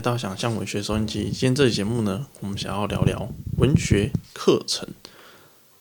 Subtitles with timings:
[0.00, 1.24] 来到想象文学收音机。
[1.24, 3.28] 今天这期节目呢，我们想要聊聊
[3.58, 4.88] 文学课程。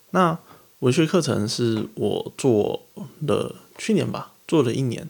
[0.09, 0.37] 那
[0.79, 2.85] 文学课程是我做
[3.21, 5.07] 了去年吧，做了一年，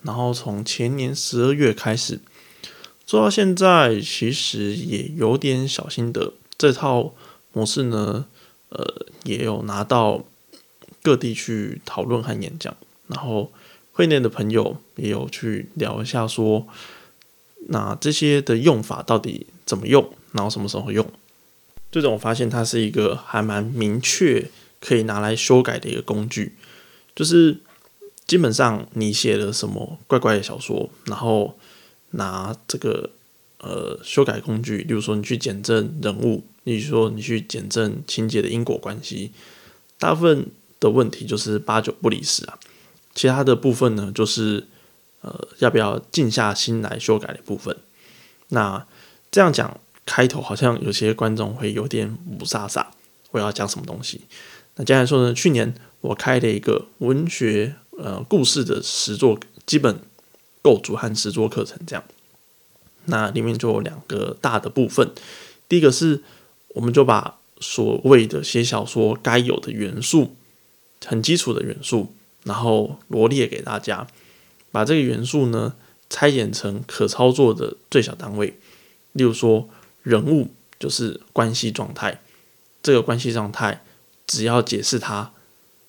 [0.00, 2.18] 然后从前年十二月开始
[3.04, 6.32] 做到现在，其实也有点小心得。
[6.56, 7.12] 这套
[7.52, 8.24] 模式呢，
[8.70, 10.24] 呃，也有拿到
[11.02, 12.74] 各地去讨论和演讲，
[13.08, 13.52] 然后
[13.92, 16.66] 会内的朋友也有去聊一下说。
[17.68, 20.08] 那这些的用法到底怎么用？
[20.32, 21.04] 然后什么时候用？
[21.90, 24.48] 最终我发现它是一个还蛮明确
[24.80, 26.54] 可以拿来修改的一个工具。
[27.14, 27.58] 就是
[28.26, 31.58] 基本上你写了什么怪怪的小说，然后
[32.10, 33.10] 拿这个
[33.58, 39.32] 呃修改工具，例如说你去检证人物，例如说你去检证情节的因果关系，
[39.98, 40.46] 大部分
[40.78, 42.58] 的问题就是八九不离十啊。
[43.14, 44.66] 其他的部分呢，就是。
[45.26, 47.76] 呃，要不要静下心来修改的部分？
[48.50, 48.86] 那
[49.32, 52.92] 这样讲开头好像有些观众会有点五傻傻，
[53.32, 54.20] 我要讲什么东西？
[54.76, 59.98] 那简单来说呢，去年我开了一个文学呃故事的实作基本
[60.62, 62.04] 构筑和实作课程，这样，
[63.06, 65.10] 那里面就有两个大的部分。
[65.68, 66.22] 第一个是，
[66.68, 70.36] 我们就把所谓的写小说该有的元素，
[71.04, 74.06] 很基础的元素，然后罗列给大家。
[74.76, 75.72] 把这个元素呢
[76.10, 78.48] 拆解成可操作的最小单位，
[79.12, 79.70] 例如说
[80.02, 82.20] 人物就是关系状态，
[82.82, 83.82] 这个关系状态
[84.26, 85.32] 只要解释它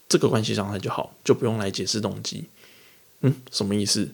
[0.07, 2.45] 这个关系状态就好，就不用来解释动机。
[3.19, 4.07] 嗯，什么意思？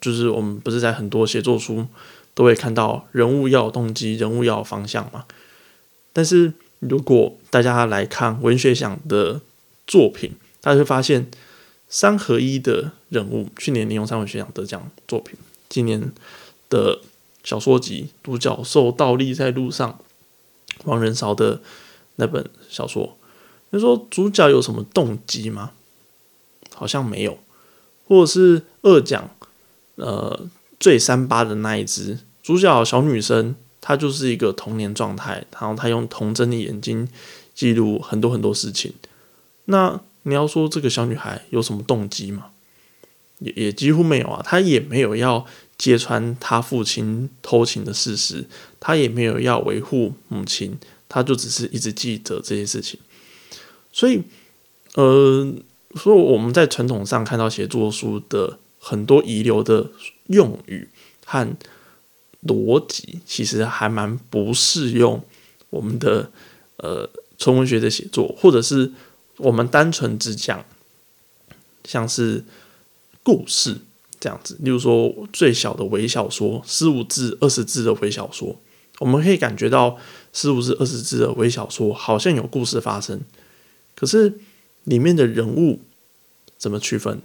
[0.00, 1.86] 就是我们不是在很多写作书
[2.34, 5.26] 都会看到人物要有动机，人物要有方向嘛？
[6.12, 9.40] 但是如果大家来看文学奖的
[9.86, 11.30] 作品，大家会发现。
[11.88, 15.36] 三合一的人物，去年年用三文学奖得奖作品，
[15.68, 16.12] 今年
[16.68, 17.00] 的
[17.44, 19.92] 小说集《独角兽倒立在路上》，
[20.84, 21.60] 王仁韶的
[22.16, 23.16] 那本小说，
[23.70, 25.70] 你说主角有什么动机吗？
[26.74, 27.38] 好像没有，
[28.08, 29.30] 或者是二奖，
[29.94, 30.48] 呃，
[30.80, 37.08] 最三八的那一只主角小女生，她就是一个童年状态，然后她用童真的眼睛
[37.54, 38.92] 记录很多很多事情，
[39.66, 40.00] 那。
[40.28, 42.46] 你要说这个小女孩有什么动机吗？
[43.38, 45.46] 也也几乎没有啊，她也没有要
[45.78, 48.44] 揭穿她父亲偷情的事实，
[48.80, 50.76] 她也没有要维护母亲，
[51.08, 52.98] 她就只是一直记着这些事情。
[53.92, 54.20] 所以，
[54.94, 55.54] 呃，
[55.94, 59.92] 说我们在传统上看到写作书的很多遗留的
[60.26, 60.88] 用语
[61.24, 61.56] 和
[62.42, 65.22] 逻辑，其实还蛮不适用
[65.70, 66.32] 我们的
[66.78, 68.90] 呃纯文学的写作，或者是。
[69.38, 70.64] 我们单纯只讲
[71.84, 72.44] 像是
[73.22, 73.78] 故事
[74.18, 78.60] 这样子，例如说最小的微小说，十五字、二十字的微小说，
[78.98, 79.98] 我们可以感觉到
[80.32, 83.20] 十五字、二十字的微小说好像有故事发生，
[83.94, 84.40] 可是
[84.84, 85.80] 里面的人物
[86.56, 87.20] 怎么区分？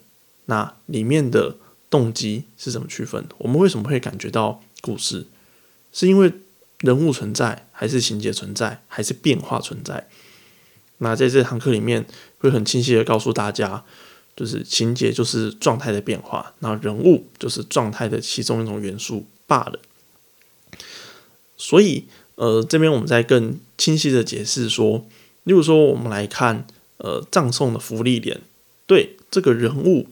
[0.45, 1.55] 那里面的
[1.89, 3.25] 动机是怎么区分？
[3.38, 5.28] 我们为什么会感觉到故事？
[5.93, 6.33] 是因为
[6.79, 10.09] 人物存在，还是情节存在，还是变化存在？
[11.03, 12.06] 那在这堂课里面，
[12.38, 13.84] 会很清晰的告诉大家，
[14.35, 19.79] 就是情节就是状态的变化，那人物就是状态的其中一种元素罢了。
[21.57, 25.03] 所以，呃，这边我们再更清晰的解释说，
[25.44, 26.67] 例如说，我们来看，
[26.97, 28.41] 呃，葬送的福利点，
[28.85, 30.07] 对这个人物，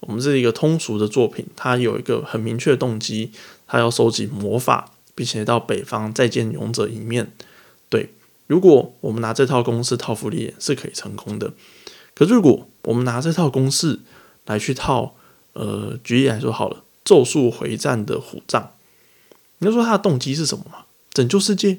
[0.00, 3.32] 我们是一个通俗的作品，它有一个很明确的动机，
[3.66, 7.32] 他要收集魔法，并且到北方再见勇者一面，
[7.88, 8.10] 对。
[8.46, 11.52] 如果我们拿这套公式套福利是可以成功的，
[12.14, 14.00] 可是如果我们拿这套公式
[14.46, 15.14] 来去套，
[15.52, 18.72] 呃，举例来说好了，咒术回战的虎杖，
[19.58, 20.84] 你要说他的动机是什么嘛？
[21.12, 21.78] 拯救世界？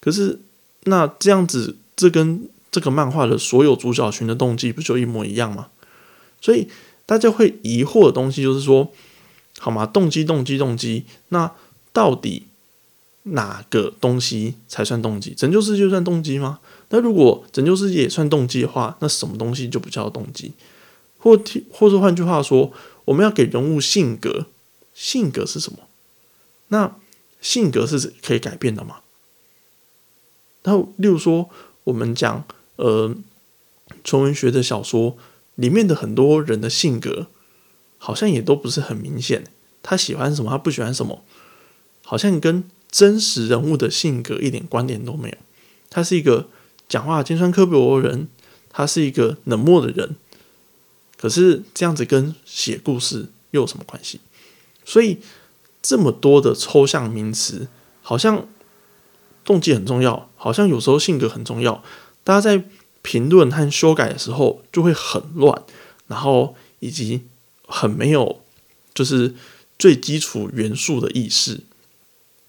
[0.00, 0.40] 可是
[0.84, 5.68] 那这样子，这跟这个漫画的所有主角群的动机不就一模一样吗？
[6.40, 6.68] 所以
[7.06, 8.92] 大家会疑惑的东西就是说，
[9.58, 9.84] 好吗？
[9.86, 11.52] 动机，动机，动机，那
[11.92, 12.47] 到底？
[13.32, 15.34] 哪个东西才算动机？
[15.34, 16.60] 拯救世界算动机吗？
[16.90, 20.52] 那如果拯救世界也算动机的话，那什么东西就不叫动机？
[21.18, 21.38] 或
[21.70, 22.72] 或者换句话说，
[23.06, 24.46] 我们要给人物性格，
[24.94, 25.78] 性格是什么？
[26.68, 26.96] 那
[27.40, 29.00] 性格是可以改变的吗？
[30.62, 31.48] 然后，例如说，
[31.84, 32.44] 我们讲
[32.76, 33.14] 呃
[34.04, 35.16] 纯文学的小说
[35.54, 37.28] 里面的很多人的性格，
[37.96, 39.44] 好像也都不是很明显。
[39.82, 40.50] 他喜欢什么？
[40.50, 41.24] 他不喜欢什么？
[42.04, 45.36] 好像跟真实人物的性格一点关联都没有，
[45.90, 46.48] 他是一个
[46.88, 48.28] 讲话尖酸刻薄的人，
[48.70, 50.16] 他是一个冷漠的人，
[51.18, 54.20] 可是这样子跟写故事又有什么关系？
[54.84, 55.18] 所以
[55.82, 57.68] 这么多的抽象名词，
[58.00, 58.48] 好像
[59.44, 61.84] 动机很重要，好像有时候性格很重要。
[62.24, 62.64] 大家在
[63.02, 65.62] 评论和修改的时候就会很乱，
[66.06, 67.22] 然后以及
[67.66, 68.42] 很没有
[68.94, 69.34] 就是
[69.78, 71.60] 最基础元素的意识。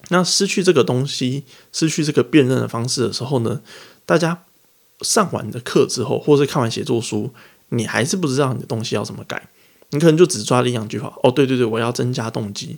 [0.09, 3.61] 那失去这个东西，失去这个辨认的方式的时候呢，
[4.05, 4.43] 大家
[5.01, 7.33] 上完的课之后，或者是看完写作书，
[7.69, 9.49] 你还是不知道你的东西要怎么改。
[9.91, 11.11] 你可能就只抓了一两句话。
[11.23, 12.77] 哦，对对对，我要增加动机。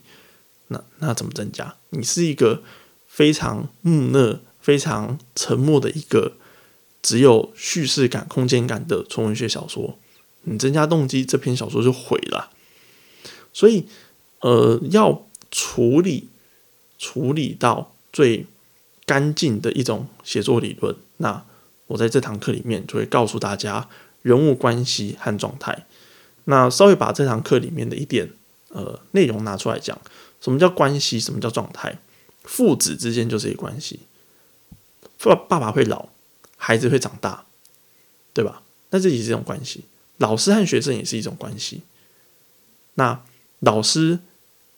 [0.67, 1.75] 那那怎么增加？
[1.89, 2.63] 你是一个
[3.07, 6.33] 非常木讷、非常沉默的一个
[7.01, 9.97] 只有叙事感、空间感的纯文学小说。
[10.43, 12.51] 你增加动机，这篇小说就毁了。
[13.53, 13.85] 所以，
[14.39, 16.29] 呃，要处理
[17.01, 18.45] 处理到最
[19.07, 20.95] 干净的一种写作理论。
[21.17, 21.43] 那
[21.87, 23.89] 我在这堂课里面就会告诉大家
[24.21, 25.87] 人物关系和状态。
[26.43, 28.29] 那稍微把这堂课里面的一点
[28.69, 29.99] 呃内容拿出来讲。
[30.39, 31.19] 什么叫关系？
[31.19, 31.99] 什么叫状态？
[32.43, 34.01] 父子之间就是一个关系。
[35.19, 36.09] 爸爸爸会老，
[36.57, 37.45] 孩子会长大，
[38.33, 38.63] 对吧？
[38.89, 39.85] 那这也是一种关系。
[40.17, 41.81] 老师和学生也是一种关系。
[42.95, 43.23] 那
[43.59, 44.19] 老师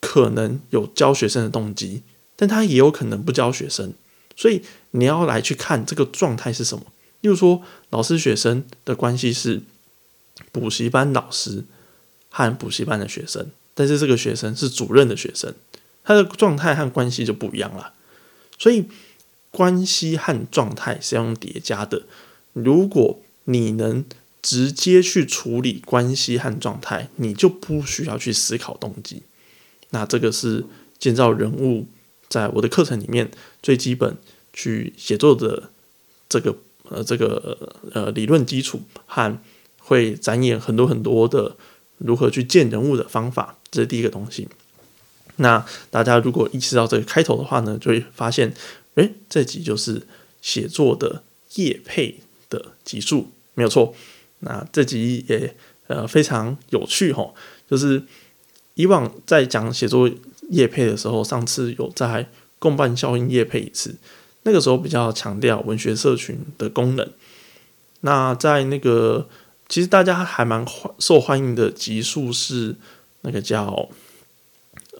[0.00, 2.02] 可能有教学生的动机，
[2.36, 3.92] 但他也有可能不教学生。
[4.36, 6.84] 所以你要来去看这个状态是什么。
[7.20, 9.62] 例如说，老师学生的关系是
[10.52, 11.64] 补习班老师
[12.28, 13.50] 和补习班的学生。
[13.76, 15.52] 但是这个学生是主任的学生，
[16.04, 17.92] 他的状态和关系就不一样了。
[18.56, 18.84] 所以
[19.50, 22.02] 关系和状态是要用叠加的。
[22.52, 24.04] 如果你能
[24.40, 29.22] 直接去处理关系和状态，你就不需要去思考动机。
[29.90, 30.64] 那这个是
[30.98, 31.88] 建造人物
[32.34, 33.30] 在我的课程里面
[33.62, 34.16] 最基本
[34.52, 35.70] 去写作的
[36.28, 36.56] 这个
[36.88, 37.56] 呃这个
[37.92, 39.38] 呃理论基础和
[39.78, 41.54] 会展演很多很多的
[41.98, 43.56] 如何去建人物的方法。
[43.70, 44.48] 这是第一个东西。
[45.36, 48.52] 那大家如果意识到这个开头的话呢，就会发现，
[48.96, 50.02] 诶，这集就是
[50.42, 51.22] 写作的
[51.54, 52.18] 业配
[52.50, 53.94] 的集数，没有错。
[54.40, 55.54] 那这集也
[55.86, 57.32] 呃非常有趣哈，
[57.70, 58.02] 就是
[58.74, 60.10] 以往在讲写作
[60.54, 62.28] 业配的时候，上次有在
[62.58, 63.96] 共办效应业配一次，
[64.44, 67.06] 那个时候比较强调文学社群的功能。
[68.00, 69.28] 那在那个
[69.68, 70.64] 其实大家还蛮
[70.98, 72.76] 受欢迎的集数是。
[73.26, 73.88] 那个叫，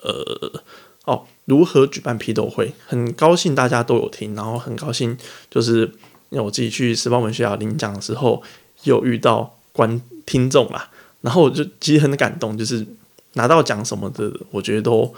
[0.00, 0.62] 呃，
[1.04, 2.72] 哦，如何举办批斗会？
[2.86, 5.14] 很高兴大家都有听，然后很高兴，
[5.50, 5.82] 就是
[6.30, 8.42] 因为我自己去时报文学校领奖的时候，
[8.84, 10.90] 有遇到观听众啦，
[11.20, 12.86] 然后我就其实很感动，就是
[13.34, 15.14] 拿到奖什么的，我觉得都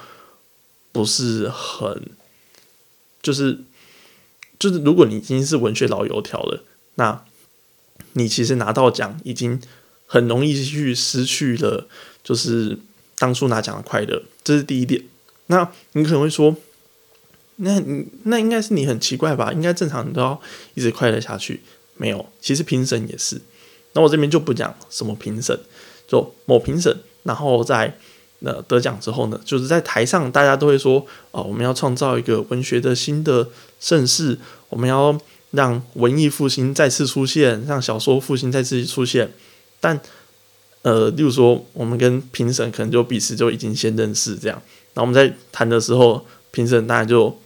[0.97, 2.11] 不是很，
[3.23, 3.61] 就是
[4.59, 6.65] 就是如果你已经是文学老油条了，
[6.95, 7.25] 那
[8.15, 9.61] 你其实拿到奖已经
[10.07, 11.87] 很容易去失去了，
[12.25, 12.79] 就是。
[13.19, 15.03] 当初拿奖的快乐，这是第一点。
[15.47, 16.55] 那你可能会说，
[17.57, 19.55] 那你那应该是你很奇怪吧？
[19.55, 20.39] 应该正常你都要
[20.75, 21.63] 一直快乐下去。
[21.97, 23.41] 没有，其实评审也是。
[23.95, 25.59] 那我这边就不讲什么评审，
[26.07, 27.97] 就某评审，然后在
[28.41, 33.49] 那得奖之后呢，就是在台上大家都会说，哦，我们要创造一个文学的新的
[33.81, 34.39] 盛世，
[34.69, 35.19] 我们要
[35.53, 39.33] 让文艺复兴再次出现，让小说复兴再次出现，
[39.81, 40.01] 但。
[40.83, 44.63] 呃，例如说，我们跟评审可能就彼此就已经先认识，这样。
[44.95, 47.37] 那我们在谈的时候，评审当然就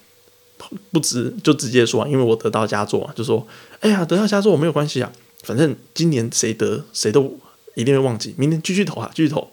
[0.93, 3.47] 不直就直接说，因为我得到佳作嘛，就说
[3.81, 5.11] ：“哎呀，得到佳作我没有关系啊，
[5.43, 7.35] 反正今年谁得谁都
[7.77, 9.51] 一定会忘记，明年继续投啊，继续投。”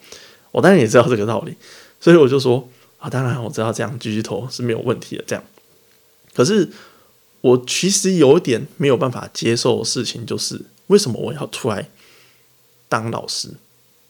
[0.51, 1.56] 我当然也知道这个道理，
[2.00, 2.68] 所以我就说
[3.00, 5.44] ：“啊，当然我知道这样继续投是没有问题的。”这样，
[6.34, 6.70] 可是
[7.42, 11.89] 我其实有点没有办法接受的事情，就是为什么我要出来
[12.89, 13.50] 当老师？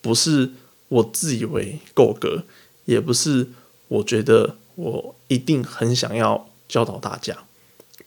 [0.01, 0.51] 不是
[0.88, 2.44] 我自以为够格，
[2.86, 3.50] 也不是
[3.89, 7.36] 我觉得我一定很想要教导大家，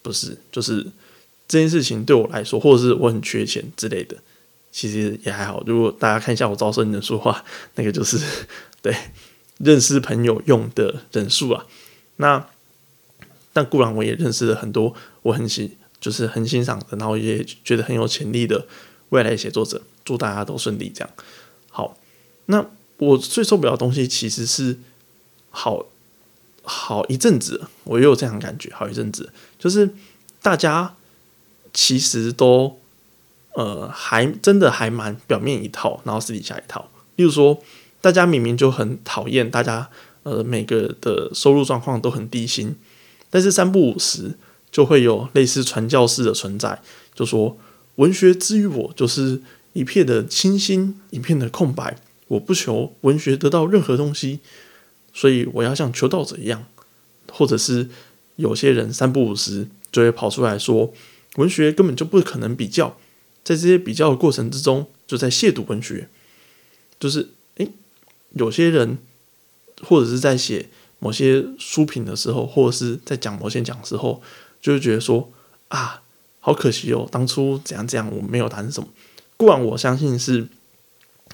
[0.00, 0.86] 不是，就是
[1.46, 4.16] 这件事情对我来说，或者是我很缺钱之类的，
[4.72, 5.62] 其实也还好。
[5.66, 7.44] 如果大家看一下我招生人数的话，
[7.76, 8.18] 那个就是
[8.82, 8.96] 对
[9.58, 11.66] 认识朋友用的人数啊。
[12.16, 12.46] 那
[13.52, 18.66] 但固然我也认识了很多我很喜，就是很欣赏的，然后也觉得很有潜力的
[19.10, 19.82] 未来写作者。
[20.02, 21.10] 祝大家都顺利，这样。
[21.68, 21.96] 好，
[22.46, 24.78] 那我最受不了的东西其实是
[25.50, 25.86] 好
[26.62, 28.72] 好一阵子，我也有这样感觉。
[28.74, 29.90] 好一阵子，就是
[30.42, 30.96] 大家
[31.72, 32.79] 其实都
[33.60, 36.90] 呃还真的还蛮表面一套，然后私底下一套。
[37.16, 37.62] 例如说，
[38.00, 39.88] 大家明明就很讨厌，大家
[40.22, 42.74] 呃每个的收入状况都很低薪，
[43.28, 44.38] 但是三不五时
[44.70, 46.80] 就会有类似传教士的存在，
[47.14, 47.58] 就说
[47.96, 49.42] 文学之于我就是。
[49.72, 51.96] 一片的清新，一片的空白。
[52.26, 54.40] 我不求文学得到任何东西，
[55.14, 56.66] 所以我要像求道者一样，
[57.30, 57.88] 或者是
[58.34, 60.92] 有些人三不五时就会跑出来说，
[61.36, 62.96] 文学根本就不可能比较，
[63.44, 66.08] 在这些比较的过程之中，就在亵渎文学。
[66.98, 67.70] 就是诶，
[68.34, 68.98] 有些人
[69.82, 70.68] 或者是在写
[70.98, 74.22] 某些书评的时候，或者是在讲某些讲的时候，
[74.60, 75.32] 就会觉得说
[75.68, 76.02] 啊，
[76.40, 78.88] 好可惜哦，当初怎样怎样，我没有谈什么。
[79.38, 80.46] 固然我相信是，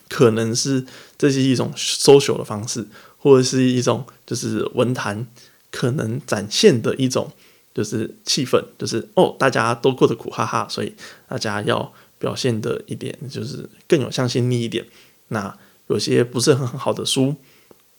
[0.08, 0.86] 可能是
[1.18, 2.86] 这是一种 social 的方式，
[3.18, 5.26] 或者是一种就是文坛
[5.72, 7.32] 可能展现的一种
[7.76, 10.90] 就是气氛，就是哦，大家都过得苦哈哈，所以
[11.28, 14.82] 大家要表现的一点就是更有向心力一点。
[15.28, 15.54] 那
[15.88, 17.34] 有些不是很好的书，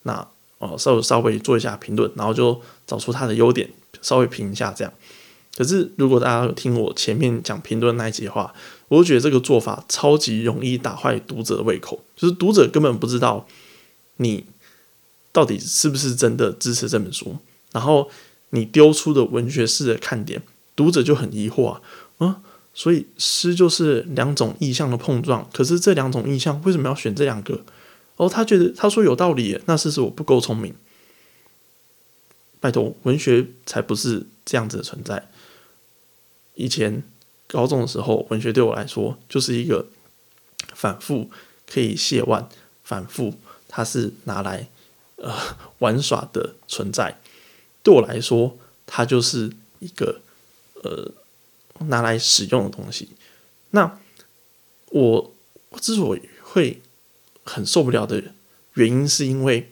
[0.02, 3.70] 那哦稍微稍微做一下评论，然后就找出它的优点，
[4.02, 4.92] 稍微评一下这样。
[5.56, 8.52] 可是如果大家有听我前面讲评论那一集的话，
[8.88, 13.48] 我就觉得这个做法超级容易打坏读者的胃口，就是读者根本不知道
[14.16, 14.44] 你
[15.32, 17.38] 到底是不是真的支持这本书，
[17.72, 18.10] 然后
[18.50, 20.42] 你丢出的文学式的看点，
[20.76, 21.82] 读者就很疑惑啊，
[22.18, 22.42] 啊，
[22.74, 27.64] 所以诗就是两种意象的碰撞，可是这两种意象为什么要选这两个？
[28.18, 30.74] 哦，他觉得他说有道理，那是是我不够聪明？
[32.60, 35.30] 拜托，文学才不是这样子的存在。
[36.56, 37.04] 以前。
[37.50, 39.88] 高中的时候，文学对我来说就是一个
[40.74, 41.30] 反复
[41.66, 42.50] 可以亵玩、
[42.84, 43.36] 反复
[43.70, 44.68] 它是拿来
[45.16, 45.34] 呃
[45.80, 47.18] 玩耍的存在。
[47.88, 50.20] 对我来说，它就是一个
[50.84, 51.10] 呃
[51.86, 53.08] 拿来使用的东西。
[53.70, 53.98] 那
[54.90, 55.32] 我
[55.80, 56.82] 之所以会
[57.46, 58.22] 很受不了的
[58.74, 59.72] 原因，是因为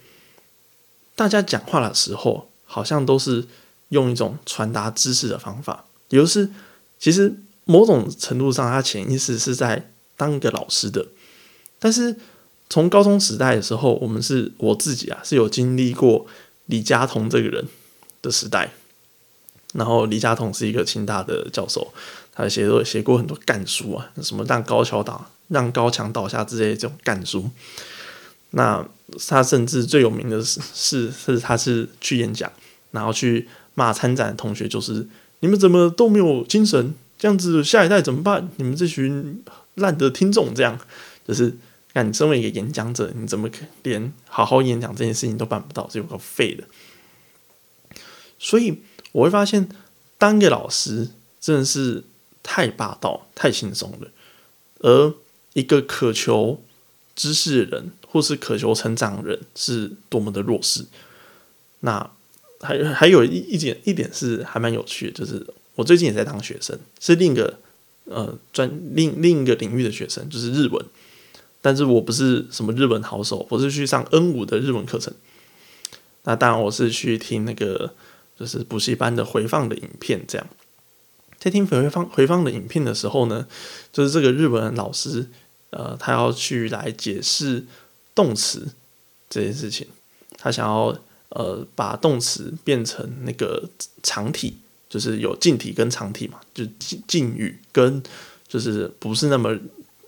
[1.13, 3.45] 大家讲话的时候，好像都是
[3.89, 6.49] 用一种传达知识的方法，也就是
[6.97, 7.35] 其实。
[7.67, 11.07] 某种程度上，他潜意识是在当一个老师的。
[11.79, 12.15] 但是
[12.69, 16.27] 从高中时代的时候，我们是我自己啊，是有经历过
[16.67, 17.67] 李佳彤这个人
[18.25, 18.71] 的时代。
[19.73, 21.93] 然后李嘉彤是一个清大的教授，
[22.33, 27.49] 他写过写过很多干书啊，什么让高桥倒、让高墙倒下之类这种干书。
[28.51, 28.85] 那
[29.27, 32.51] 他甚至最有名的是是是他是去演讲，
[32.91, 35.05] 然后去骂参展的同学，就是
[35.41, 36.93] 你们怎么都没有精神。
[37.17, 38.49] 这样子，下一代怎么办？
[38.57, 39.41] 你们这群
[39.75, 40.77] 烂的听众，这样
[41.25, 41.55] 就是，
[41.93, 43.49] 那你身为一个演讲者，你怎么
[43.83, 45.87] 连好好演讲这件事情都办不到？
[45.91, 46.63] 这有个废的。
[48.39, 49.69] 所以我会发现，
[50.17, 52.03] 当个老师真的是
[52.43, 54.09] 太霸道、太轻松了，
[54.79, 55.13] 而
[55.53, 56.61] 一个渴求
[57.15, 60.85] 知识的人，或是渴求成长的人，是多么的弱势。
[61.81, 62.11] 那
[62.61, 65.45] 还还有一一点一点是还蛮有趣的，就是。
[65.77, 67.59] 我最近也在当学生，是另一个
[68.05, 70.85] 呃专另另一个领域的学生，就是日文。
[71.61, 75.13] 但是我不是什么日文好手，我是去上 N 五的日文课程。
[76.23, 77.93] 那当然我是去听那个
[78.39, 80.23] 就是补习班的回放的影片。
[80.27, 80.47] 这样
[81.37, 83.47] 在听回放回放的影片的时候呢，
[83.91, 85.27] 就是这个日本老师
[85.69, 87.65] 呃，他要去来解释
[88.13, 88.67] 动词
[89.29, 89.87] 这件事情，
[90.37, 90.97] 他想要
[91.29, 93.69] 呃把动词变成那个
[94.03, 94.57] 长体。
[94.87, 98.01] 就是有近体跟长体嘛，就近近语跟
[98.47, 99.57] 就是不是那么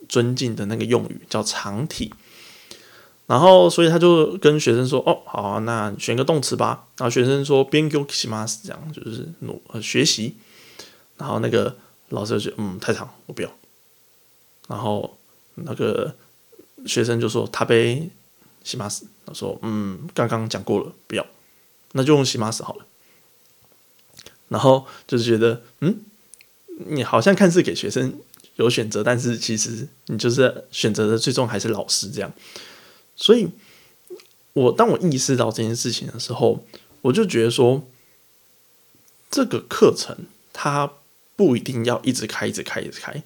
[0.07, 2.13] 尊敬的那个用语叫长体，
[3.27, 10.37] 然后所以他就跟学生说：“哦，好，那选个动词吧。”然后学生说：“边 go 起码是这样，就是努学习。”
[11.17, 11.75] 然后那个
[12.09, 13.51] 老师就嗯，太长，我不要。”
[14.69, 15.17] 然后
[15.55, 16.15] 那个
[16.85, 18.09] 学生就说：“他背
[18.63, 21.27] 西马斯。”他说：“嗯，刚刚讲过了，不要，
[21.91, 22.85] 那就用西马斯好了。”
[24.47, 25.99] 然后就是觉得，嗯，
[26.87, 28.21] 你好像看似给学生
[28.55, 32.31] 有选择，但是其实你就是选择的最终还是老师这样。
[33.17, 33.49] 所以，
[34.53, 36.63] 我当我意识到这件事情的时候，
[37.01, 37.85] 我就觉得说，
[39.29, 40.15] 这个课程
[40.53, 40.93] 它
[41.35, 43.21] 不一定要一直开，一直开，一直开。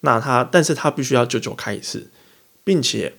[0.00, 2.10] 那它，但是它必须要久久开一次，
[2.64, 3.14] 并且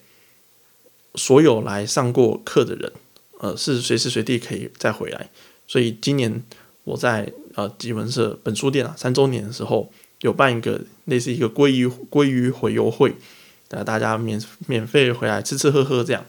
[1.15, 2.91] 所有来上过课的人，
[3.39, 5.29] 呃，是随时随地可以再回来。
[5.67, 6.43] 所以今年。
[6.84, 13.13] 我在呃吉文社本书店啊三周年的时候，有办一个类似一个鲑鱼鲑鱼回游会，
[13.71, 16.23] 呃大家免免费回来吃吃喝喝这样，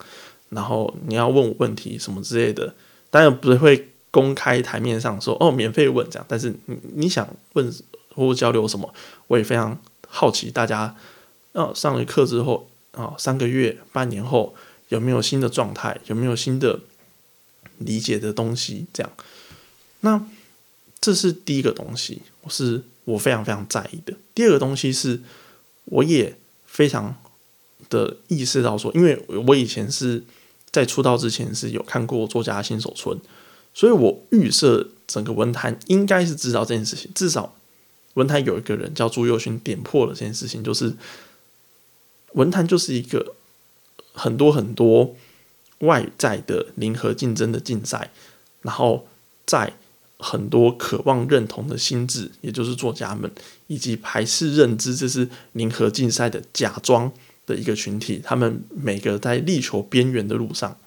[0.48, 2.74] 然后你要问我问题什么之类的，
[3.10, 7.72] 当然不会公开台面上说哦免费问这样，但是你你想问
[8.14, 8.92] 或交流什么，
[9.26, 10.96] 我也非常好奇大家，
[11.52, 14.54] 哦上了课之后啊三个月半年后
[14.88, 16.80] 有没有新的状态，有没有新的
[17.78, 19.12] 理解的东西这样，
[20.00, 20.24] 那。
[21.04, 24.14] 这是第一个东西，我是我非常非常在意的。
[24.36, 25.20] 第二个东西是，
[25.86, 27.16] 我也非常
[27.88, 30.22] 的意识到说，因为我以前是
[30.70, 33.18] 在出道之前是有看过作家新手村，
[33.74, 37.54] 所以我预设整个文坛应该是知道这件事情，至少
[38.14, 40.94] 文坛有一个人叫朱佑勋点破了这件事情，就是
[42.32, 43.34] 文坛就是一个
[44.12, 45.14] 很多很多
[45.80, 48.10] 外在的零和竞争的竞赛，
[48.62, 49.06] 然后
[49.44, 49.74] 在
[50.18, 53.30] 很多渴望认同的心智，也就是作家们，
[53.66, 57.12] 以及排斥认知这是零和竞赛的假装。
[57.46, 60.78] 的一个群体，他们每个在力求边缘的路上，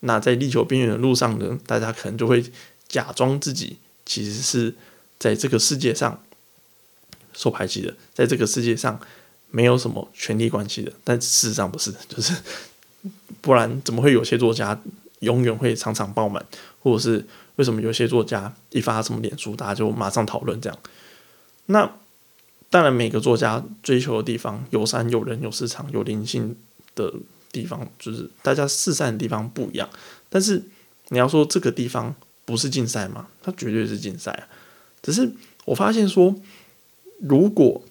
[0.00, 2.42] 那在力求边缘的路上呢，大家可能就会
[2.88, 3.76] 假装自己
[4.06, 4.74] 其实是
[5.18, 6.22] 在这个世界上
[7.32, 8.98] 受排挤的，在这个世界上
[9.50, 12.34] 没有什么权力关系的，但事实上不是， 就是
[13.40, 14.80] 不然怎么会有些作家
[15.20, 16.44] 永远会场场爆满，
[16.80, 17.26] 或者是
[17.56, 20.78] 为什么有些作家一发什么脸书，大家就马上讨论这样？
[21.66, 21.92] 那。
[22.68, 26.56] 当然，每个作家追求的地方有山有人有市场有灵性
[26.94, 27.12] 的
[27.52, 29.88] 地方，就是大家四散的地方不一样。
[30.28, 30.62] 但是
[31.08, 33.28] 你要说这个地方不是竞赛吗？
[33.42, 34.48] 它绝对是竞赛啊！
[35.00, 35.30] 只是
[35.64, 36.34] 我发现说，
[37.20, 37.82] 如果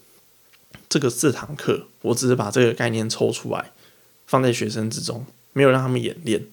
[0.89, 3.71] 这个四堂课，我只是把这个概念抽出来
[4.27, 6.45] 放在学生之中，没有让他们演练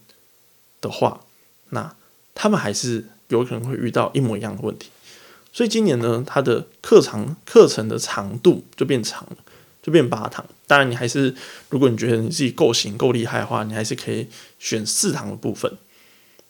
[0.81, 1.23] 的话，
[1.71, 1.95] 那
[2.35, 4.91] 他们还是有可能会遇到一模一样的问题。
[5.53, 9.37] 所以今年呢，它的课长课程的长度就变长了，
[9.83, 10.43] 就变八堂。
[10.67, 11.35] 当然，你还是
[11.69, 14.27] 如果你觉得你自己够行够厉害的话，你还是可以
[14.59, 15.71] 选四堂的部分。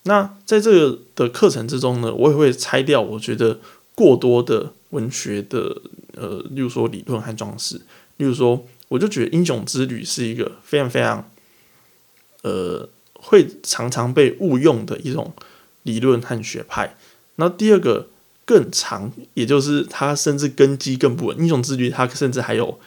[0.05, 3.59] 那在这个的课程之中呢，我也会拆掉我觉得
[3.97, 5.83] 过多的文学的
[6.15, 7.81] 呃，例如说理论和装饰。
[8.19, 11.29] 例如说，我就觉得《英雄之旅》是一个非常非常
[12.43, 15.33] 呃，会常常被误用的一种
[15.83, 16.97] 理论和学派。
[17.35, 18.07] 那第二个。
[18.45, 21.39] 更长，也就是它甚至根基更不稳。
[21.39, 22.81] 英雄之旅，它甚至还有，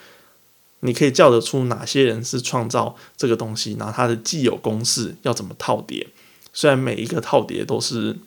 [0.82, 6.08] 你可以叫得出哪些人是创造这个东西，然后它的既有公式要怎么套叠。
[6.54, 8.18] 虽然每一个套叠都是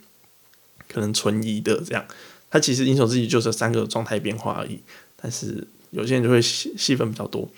[0.88, 2.05] 可能存疑的，这样，
[2.50, 4.81] 它其实英雄之旅就是三个状态变化而已。
[5.16, 7.48] 但是有些人就会细细分比较多。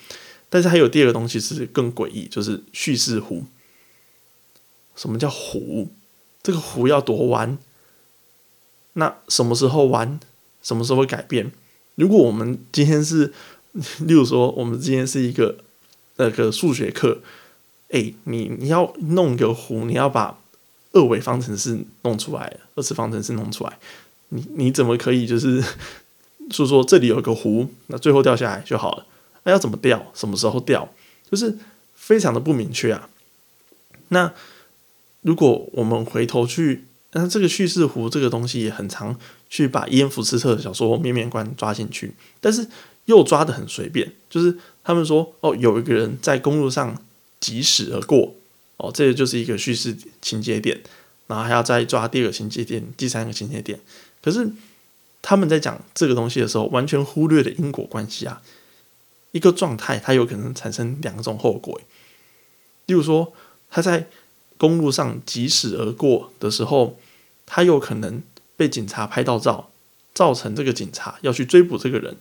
[0.48, 3.44] 但是还有第二个东西是更诡异，就是叙事弧。
[4.96, 5.88] 什么叫弧？
[6.42, 7.56] 这个弧要多弯？
[8.94, 10.18] 那什么时候玩？
[10.62, 11.50] 什么时候会改变？
[11.94, 13.32] 如果我们今天是，
[14.04, 15.56] 例如说，我们今天是一个
[16.16, 17.22] 那个数学课，
[17.88, 20.38] 哎，你你要弄个弧，你要把
[20.92, 23.78] 二维方程式弄出来，二次方程式弄出来，
[24.28, 25.64] 你你怎么可以就是
[26.52, 29.06] 说说这里有个弧，那最后掉下来就好了？
[29.44, 30.12] 那要怎么掉？
[30.12, 30.92] 什么时候掉？
[31.30, 31.56] 就是
[31.94, 33.08] 非常的不明确啊。
[34.08, 34.34] 那
[35.22, 36.84] 如果我们回头去。
[37.12, 39.18] 那这个叙事弧这个东西也很常
[39.48, 42.64] 去把伊恩·福斯特的小说《面面观》抓进去，但是
[43.06, 44.12] 又抓的很随便。
[44.28, 46.96] 就是他们说，哦，有一个人在公路上
[47.40, 48.36] 疾驶而过，
[48.76, 50.80] 哦，这个就是一个叙事情节点，
[51.26, 53.80] 然后还要再抓第二个情节点、第三个情节点。
[54.22, 54.48] 可是
[55.20, 58.40] 他们在讲这个东西的时候，完全忽略了因果关系啊！
[59.32, 61.80] 一个状态它有可能产生两种后果，
[62.86, 63.32] 例如说
[63.68, 64.06] 他在。
[64.60, 66.98] 公路上疾驶而过的时候，
[67.46, 68.22] 他有可能
[68.58, 69.70] 被警察拍到照，
[70.12, 72.18] 造成这个警察要去追捕这个人，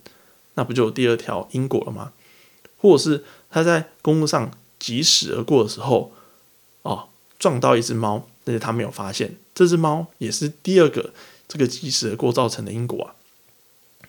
[0.53, 2.13] 那不就有第二条因果了吗？
[2.77, 4.49] 或者是他在公路上
[4.79, 6.13] 疾驶而过的时候，
[6.83, 11.13] 哦，撞到一只猫，但是他没有发现这只猫也是第二个
[11.45, 13.15] 这个疾驶而过造成的因果啊，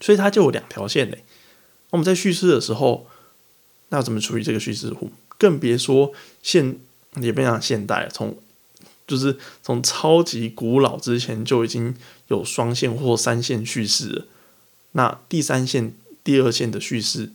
[0.00, 1.24] 所以它就有两条线嘞。
[1.90, 3.08] 我们在叙事的时候，
[3.88, 5.08] 那怎么处理这个叙事弧？
[5.36, 6.12] 更别说
[6.44, 6.78] 现。
[7.16, 8.36] 也非常现代，从
[9.06, 11.94] 就是从超级古老之前就已经
[12.28, 14.26] 有双线或三线叙事了。
[14.92, 15.92] 那第三线、
[16.22, 17.30] 第二线的叙事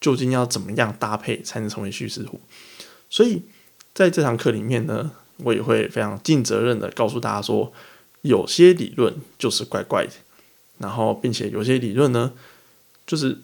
[0.00, 2.38] 究竟要怎么样搭配才能成为叙事弧？
[3.10, 3.42] 所以
[3.92, 7.72] 在这堂课里面呢，我也会非常尽责任的告诉大家说，
[8.22, 10.12] 有些理论就是怪怪的，
[10.78, 12.32] 然后并且有些理论呢，
[13.06, 13.38] 就是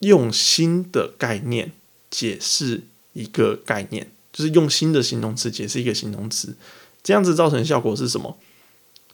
[0.00, 1.72] 用新的概念
[2.10, 2.82] 解释
[3.14, 4.10] 一个概念。
[4.32, 6.54] 就是用新的形容词解释一个形容词，
[7.02, 8.38] 这样子造成效果是什么？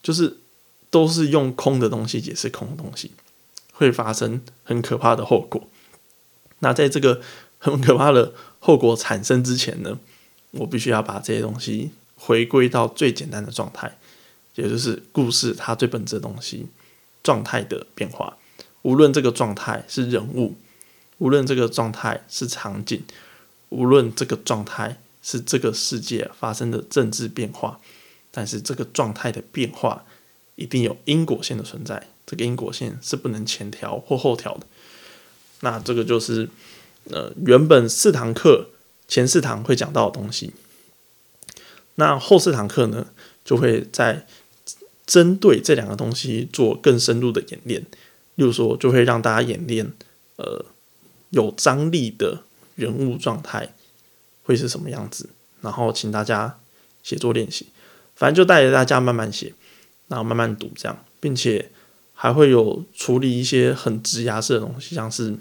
[0.02, 0.36] 就是
[0.90, 3.10] 都是用空的东西解释空的东西，
[3.72, 5.66] 会发生很可怕的后果。
[6.60, 7.20] 那在这个
[7.58, 9.98] 很可怕的后果产生之前呢，
[10.52, 13.96] 我必须要把这些东西回归到最简单的状态，
[14.54, 16.66] 也就是故事它最本质的东西
[17.22, 18.36] 状态的变化。
[18.82, 20.54] 无论这个状态是人物，
[21.18, 23.02] 无论这个状态是场景，
[23.70, 24.98] 无论这个状态。
[25.26, 27.80] 是这个世界发生的政治变化，
[28.30, 30.04] 但是这个状态的变化
[30.54, 34.64] 一定有因果线的存在，这个因果线是不能前调或后调的。
[35.62, 36.48] 那这个就是
[37.10, 38.68] 呃原本四堂课
[39.08, 40.52] 前四堂会讲到的东西。
[41.96, 43.08] 那后四堂课呢，
[43.44, 44.28] 就会在
[45.04, 47.84] 针对这两个东西做更深入的演练。
[48.36, 49.92] 例如说，就会让大家演练，
[50.36, 50.64] 呃，
[51.30, 52.42] 有张力的
[52.76, 53.74] 人物状态
[54.46, 55.28] 会是什么样子，
[55.60, 56.58] 然后请大家
[57.02, 57.66] 写作练习。
[58.14, 59.52] 反正就带着大家慢慢写，
[60.08, 61.70] 然后慢慢读这样，并且
[62.14, 65.36] 还会有处理一些很直牙式的东西，像是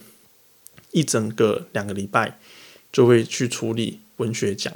[0.91, 2.37] 一整个两个礼拜
[2.91, 4.73] 就会去处理文学奖。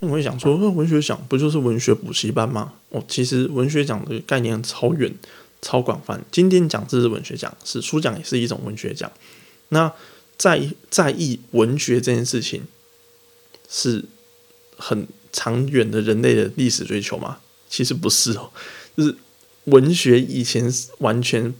[0.00, 2.74] 我会想说，文学奖不就是文学补习班吗？
[2.90, 5.14] 哦，其实文学奖的概念超远、
[5.62, 6.20] 超广泛。
[6.32, 9.10] 今天讲这是文学奖，是书奖也是一种文学奖。
[9.68, 9.90] 那
[10.36, 12.64] 在在意文学这件事情，
[13.74, 14.04] 是
[14.78, 15.04] 很。
[15.36, 17.38] 长远的人类的历史追求吗？
[17.68, 18.52] 其实不是哦，
[18.96, 19.12] 就是
[19.64, 21.52] 文学以前完全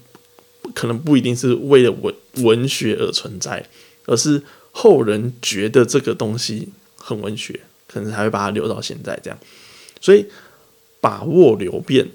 [0.72, 3.68] 可能不一定是为了文文学而存在，
[4.06, 9.36] 而是后人觉得这个东西很文学，可能才会把它留到现在这样。
[10.00, 10.26] 所以
[11.00, 12.08] 把握流变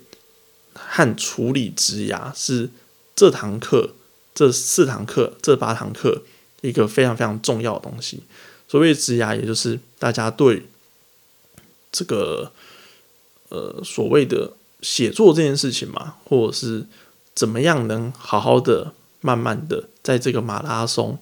[0.74, 2.70] 和处理职涯是
[3.18, 3.96] 这堂课
[4.34, 6.24] 这四堂课这八堂课
[6.62, 8.24] 一个非常非常重要的东西。
[8.70, 10.64] 所谓职涯，也就是大家对。
[11.92, 12.52] 这个
[13.50, 14.54] 呃，所谓的
[14.84, 16.86] 写作这件事情嘛，或者是
[17.34, 21.18] 怎么样能好好的、慢慢的在这个马拉松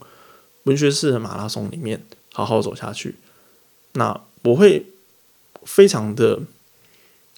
[0.63, 3.15] 文学式的马拉松里面好好走下去。
[3.93, 4.87] 那我会
[5.63, 6.41] 非常的、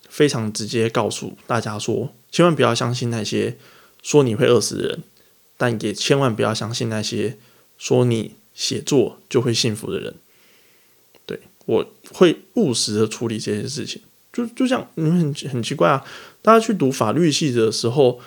[0.10, 3.60] 非常直接告诉大家说，千万不要相信那些
[4.02, 5.04] 说你会饿死人，
[5.56, 7.38] 但也千万不要相信那些
[7.78, 10.13] 说你写作就会幸福的人。
[11.26, 14.02] 对我会务实的处理这些事情，
[14.34, 16.04] 就就像你们很很奇怪啊，
[16.41, 18.19] 大家去读法律系的时候，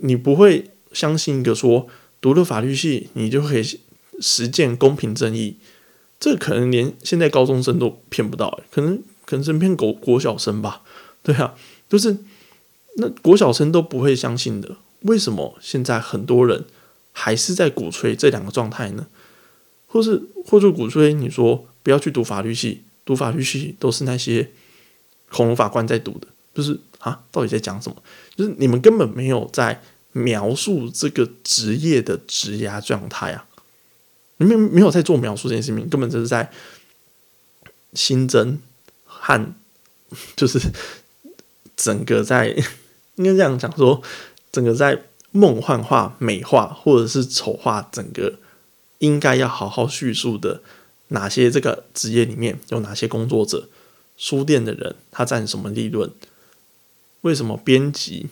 [0.00, 1.86] 你不会相信一个说
[2.20, 3.80] 读了法律系你就可以
[4.18, 5.56] 实践公平正义，
[6.18, 10.82] 这可能连现在高中生都骗不到，可能可能是骗国国小生吧，
[11.22, 11.54] 对啊，
[11.88, 12.18] 就是
[12.96, 16.64] 那国小生都不会相信的，为什么现在很多人
[17.12, 19.06] 还是在鼓吹这两个状态呢？
[19.96, 22.82] 或是或者鼓吹你说不要去读法律系？
[23.06, 24.50] 读法律系都是那些
[25.30, 27.96] 恐龙法官在读的，就是啊，到底在讲什么？
[28.34, 29.80] 就是你们根本没有在
[30.12, 33.46] 描述这个职业的职涯状态啊，
[34.36, 36.50] 你们没有在做描述这件事情，根本就是在
[37.94, 38.58] 新增
[39.04, 39.54] 和
[40.36, 40.60] 就是
[41.74, 42.48] 整个在
[43.16, 44.02] 应该这样讲说，
[44.52, 48.38] 整个在梦幻化、美化或者是丑化整个
[48.98, 50.62] 应该要好好叙述的。
[51.08, 53.68] 哪些这个职业里面有哪些工作者？
[54.16, 56.10] 书店的人他占什么利润？
[57.20, 58.26] 为什么编辑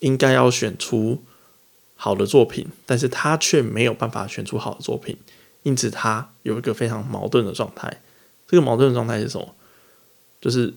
[0.00, 1.22] 应该要选出
[1.96, 5.16] 好的作品，但是他却没有办法选出好的作品？
[5.62, 8.02] 因此他有一个非常矛盾的状态。
[8.46, 9.54] 这个矛盾的状态是什么？
[10.40, 10.74] 就是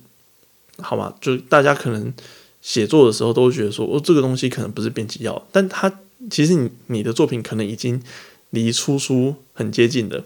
[0.79, 1.15] 好吧？
[1.19, 2.13] 就大家可能
[2.61, 5.99] 写作的时候都觉得说，哦，这个东西可能不是编辑要，但他
[6.31, 8.01] 其实你你的作品可能已经
[8.49, 10.25] 离出书很接近的。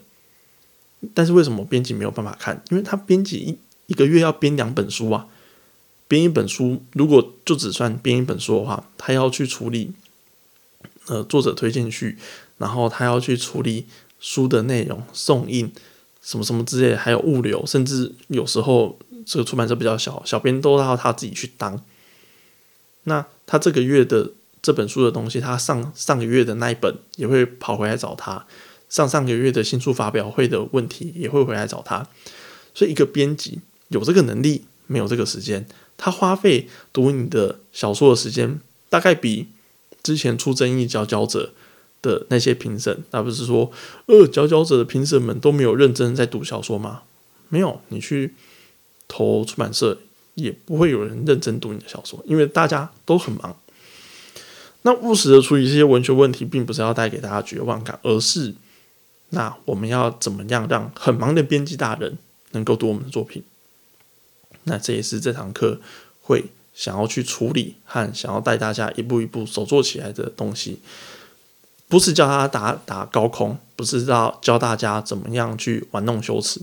[1.14, 2.64] 但是为什么编辑没有办法看？
[2.70, 3.58] 因为他编辑一
[3.88, 5.28] 一个月要编两本书啊，
[6.08, 9.92] 编一本书，如果就只算编一本书的话，他要去处理
[11.08, 12.18] 呃作者推荐序，
[12.58, 13.88] 然后他要去处理
[14.20, 15.74] 书的内容、送印
[16.22, 21.84] 什么什么之类，还有物流，甚至有时候这个出版社比较小，小编都要他自己去当。
[23.06, 24.30] 那他这个月的
[24.62, 28.46] 这本书的东西，他上上个月的那一本也会跑回来找他。
[28.90, 32.06] 上上个月的新书发表会的问题也会回来找他，
[32.74, 39.48] 所以一个编辑有这个能力，没有这个时间，他花费读你的小说的时间，大概比
[40.04, 41.54] 之前出争议佼佼者
[42.02, 43.72] 的那些评审，那不是说
[44.08, 47.04] 呃佼佼者的评审们都没有认真在读小说吗？
[47.48, 48.34] 没有，你去
[49.08, 49.98] 投出版社
[50.36, 53.56] 也不会有人认真读你的小说，因为大家都很忙。
[54.84, 58.56] 那务实的处理这些文学问题，并不是要带给大家绝望感，而是。
[59.34, 62.18] 那我们要怎么样让很忙的编辑大人
[62.52, 63.42] 能够读我们的作品？
[64.66, 65.80] 那这也是这堂课
[66.22, 70.80] 会想要去处理和想要带大家一步一步手做起来的东西，
[71.88, 76.62] 不是教他打打高空，不是教教大家怎么样去玩弄修辞，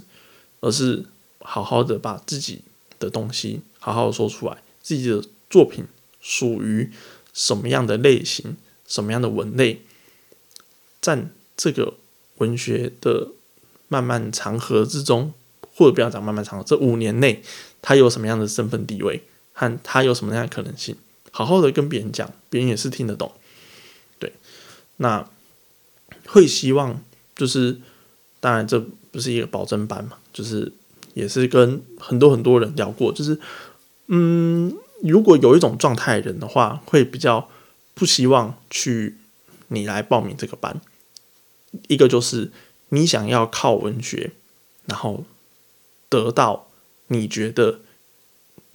[0.60, 1.06] 而是
[1.38, 2.60] 好好的把自己
[2.98, 5.86] 的东西好好的说出来，自己的作品
[6.20, 6.92] 属于
[7.38, 8.56] 什么样的类型，
[8.88, 9.82] 什么样的文类，
[11.00, 11.94] 占这个。
[12.38, 13.32] 文学的
[13.88, 15.34] 漫漫长河之中，
[15.74, 17.42] 或者不要讲漫漫长河，这五年内
[17.82, 20.94] 他有什么样的身份地位，和他有什么样的可能性？
[21.32, 23.32] 好好的跟别人讲，别人也是听得懂。
[24.20, 24.32] 对，
[24.98, 25.28] 那
[26.28, 27.02] 会希望
[27.34, 27.80] 就是，
[28.38, 28.78] 当然这
[29.10, 30.72] 不是一个保证班嘛，就是
[31.14, 33.36] 也是跟很多很多人聊过，就是
[34.06, 34.72] 嗯，
[35.02, 37.48] 如果有一种状态人的话，会比较
[37.94, 39.16] 不希望去
[39.68, 40.80] 你来报名这个班。
[41.86, 42.50] 一个就是
[42.88, 44.32] 你想要靠文学，
[44.86, 45.24] 然后
[46.08, 46.68] 得到
[47.08, 47.80] 你觉得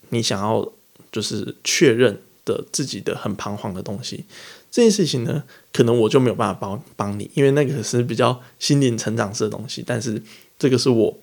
[0.10, 0.72] 你想要
[1.12, 4.26] 就是确认的自己的很彷徨的东西。
[4.72, 9.84] 这件事情呢，可能我就没有办法帮帮你，因为那个是比较心灵成长式的东西。
[9.86, 10.22] 但是
[10.58, 11.18] 这个是我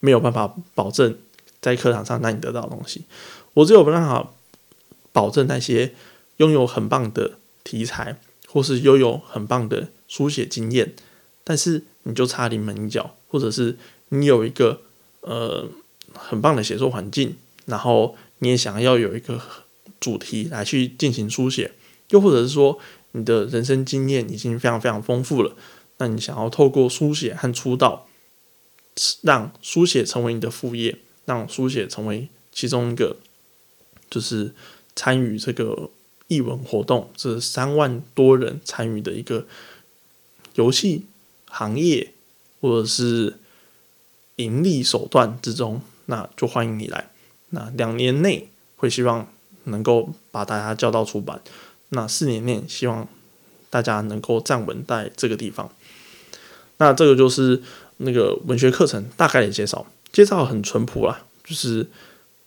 [0.00, 1.16] 没有办法保证
[1.60, 3.04] 在课堂上让你得到的东西。
[3.54, 4.32] 我只有办法
[5.12, 5.94] 保证那些
[6.38, 10.94] 拥有很棒的题材，或是拥有很棒的书写经验，
[11.44, 13.76] 但是你就差临门一脚，或者是
[14.08, 14.82] 你有一个
[15.20, 15.68] 呃
[16.14, 19.40] 很棒的写作环境，然后你也想要有一个
[19.98, 21.72] 主题来去进行书写。
[22.10, 22.78] 又或者是说，
[23.12, 25.54] 你的人生经验已经非常非常丰富了，
[25.98, 28.08] 那你想要透过书写和出道，
[29.22, 33.18] 让书写成为你的副业，让书写成为其中一个，
[34.10, 34.52] 就是
[34.94, 35.90] 参与这个
[36.28, 39.46] 译文活动，这三万多人参与的一个
[40.54, 41.04] 游戏
[41.46, 42.12] 行业，
[42.60, 43.38] 或者是
[44.36, 47.10] 盈利手段之中，那就欢迎你来。
[47.50, 49.26] 那两年内会希望
[49.64, 51.40] 能够把大家叫到出版。
[51.90, 53.08] 那四年内，希望
[53.68, 55.72] 大家能够站稳在这个地方。
[56.78, 57.60] 那这个就是
[57.98, 61.86] 那个文学课程大概的介绍，介绍很淳朴啦，就是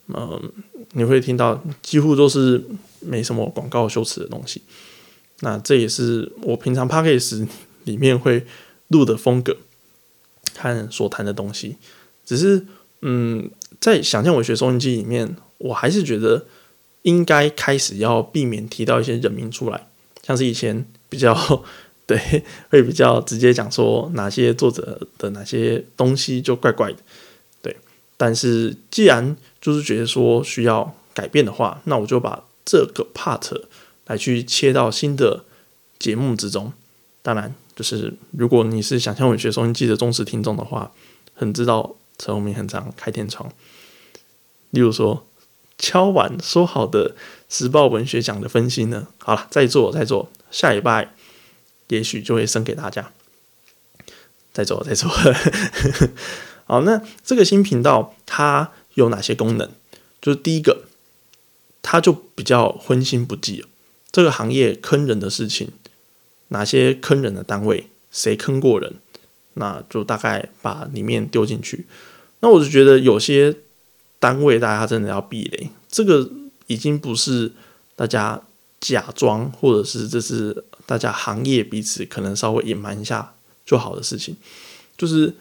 [0.08, 0.52] 嗯，
[0.94, 2.63] 你会听到几乎都是
[3.00, 4.62] 没什么广告修辞的东西。
[5.39, 7.48] 那这也是我平常 p a c k a g e
[7.84, 8.46] 里面会
[8.88, 9.58] 录的风格
[10.58, 11.78] 和所谈的东西。
[12.26, 12.66] 只是
[13.02, 16.46] 嗯，在想象文学收音机里面，我还是觉得。
[17.04, 19.88] 应该开始要避免提到一些人名出来，
[20.26, 21.36] 像是以前比较
[22.08, 22.18] 对，
[22.70, 27.00] 会比较直接讲说哪些作者的哪些东西就怪怪的，
[28.25, 33.63] 但是既然就是觉得说需要改变的话，那我就把这个 part
[34.05, 35.43] 来去切到新的
[35.99, 36.71] 节目之中。
[37.21, 40.93] 当然，就是如果你是想象文学收音机的忠实听众的话，
[41.33, 43.51] 很知道陈鸿明很常开天窗，
[44.69, 45.25] 例如说。
[45.79, 47.15] 敲完说好的
[47.49, 49.07] 时报文学奖的分析呢？
[49.17, 51.13] 好了，再做再做，下礼拜
[51.89, 53.12] 也许就会升给大家。
[54.53, 55.12] 再做再做。
[56.65, 59.69] 好，那这个新频道它有哪些功能？
[60.21, 60.84] 就是第一个，
[61.82, 63.65] 它就比较荤腥不忌
[64.12, 65.69] 这个行业坑人的事情，
[66.49, 68.93] 哪些坑人的单位，谁坑过人，
[69.56, 71.86] 那就大概把里面丢进去。
[72.39, 73.56] 那我就觉得有些。
[74.19, 76.32] 单位大家真的要避雷，这个
[76.67, 77.52] 已经不是
[77.93, 78.41] 大家
[78.80, 83.34] 假装，或者是这是大家行业彼此可能稍微隐瞒一下
[83.65, 84.38] 就好的事情，
[84.97, 85.36] 就是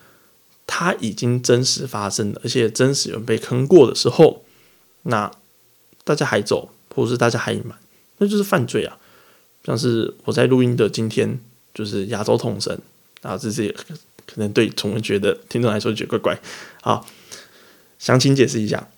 [0.74, 4.42] 它已经真实发生了，而且真实有人被坑过的时候，
[5.02, 5.30] 那
[6.02, 7.78] 大家还走，或者是大家还隐瞒，
[8.16, 8.96] 那就是犯罪啊！
[9.64, 11.38] 像是我在录音的今天，
[11.74, 12.80] 就是亚洲统神
[13.20, 13.70] 啊，这些
[14.24, 16.40] 可能对从文觉得听众来说觉得怪怪
[16.80, 17.04] 啊。
[17.98, 18.88] 详情解释一下，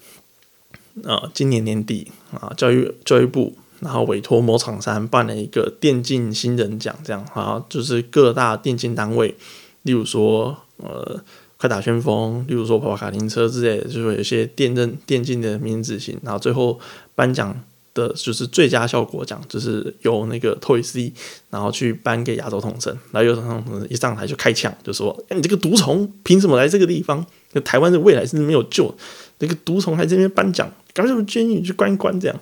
[1.02, 9.34] 呃，今年年底啊，教育教育部然后委托某厂商办了一个电竞新人奖，这样啊，就是各大电竞单位，
[9.82, 11.20] 例如说呃
[11.64, 16.78] 快打旋风，例如说跑跑卡丁车之类的，就是说有些电任电竞的名字型，然后最后
[17.14, 17.58] 颁奖。
[17.94, 21.12] 的就是最佳效果奖，就是由那个 Toy C，
[21.48, 27.24] 然后去颁给亚洲统神，然后亚洲统神一上台就开枪，就说：“哎，你这个毒虫凭什么来这个地方？
[27.54, 28.92] 就台湾的未来是没有救，
[29.38, 32.36] 那个毒虫还这边颁奖，赶快建议你去关一关这样。”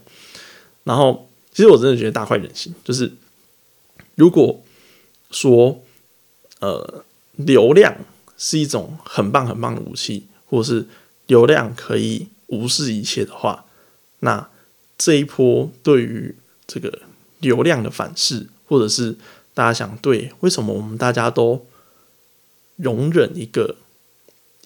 [0.84, 3.12] 然后，其实我真的觉得大快人心，就是
[4.14, 4.58] 如果
[5.30, 5.82] 说
[6.60, 7.04] 呃
[7.36, 7.94] 流量
[8.42, 10.88] 是一种很棒很棒的武器，或是
[11.26, 13.64] 流量可以无视一切的话，
[14.18, 14.48] 那。
[14.98, 16.32] 这一波对于
[16.64, 17.00] 这个
[17.40, 19.16] 流量的反噬，或者是
[19.52, 21.66] 大家想对为什么我们大家都
[22.76, 23.74] 容忍一个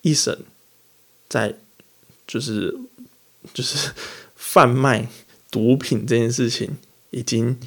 [0.02, 0.40] 一审
[1.26, 1.54] 在
[2.26, 2.76] 就是
[3.54, 3.92] 就是
[4.34, 5.08] 贩卖
[5.50, 6.76] 毒品这件事情
[7.08, 7.58] 已经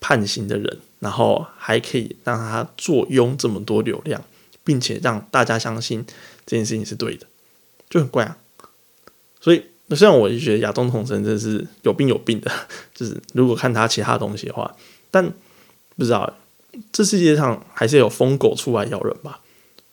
[0.00, 4.24] 判刑的人，然后还可以让他坐拥这么多流量，
[4.68, 6.04] 并且让大家相信
[6.44, 7.26] 这件事情是对的，
[7.88, 8.36] 就很怪啊，
[9.40, 9.64] 所以。
[9.96, 12.52] 虽然我就觉得亚东统神真的是有病有病的，
[12.94, 14.76] 就是如果看他其他东西的话，
[15.10, 15.32] 但
[15.96, 16.36] 不知道
[16.92, 19.40] 这世界上还是有疯狗出来咬人吧，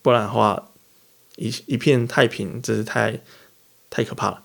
[0.02, 0.70] 不然的话
[1.38, 3.22] 一一片太平，真是太
[3.90, 4.44] 太可怕了。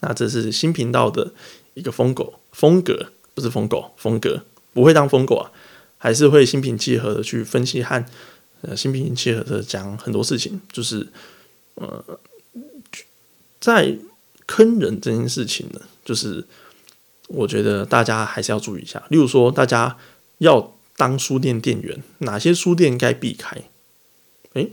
[0.00, 1.34] 那这是新频道的
[1.74, 5.52] 一个疯狗风格，不是疯狗风格，不会当疯狗啊，
[5.98, 8.02] 还是会心平气和的去分析和
[8.62, 11.06] 呃心平气和的讲很多事情，就是
[11.74, 12.20] 呃。
[13.58, 13.96] 在
[14.46, 16.46] 坑人这件事情呢，就是
[17.26, 19.02] 我觉得大家还是要注意一下。
[19.08, 19.96] 例如说，大家
[20.38, 23.64] 要当书店店员，哪些书店该避开？
[24.52, 24.70] 诶，